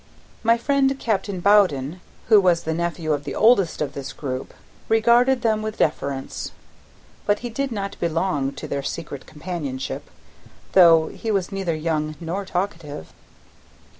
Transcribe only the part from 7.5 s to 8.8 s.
did not belong to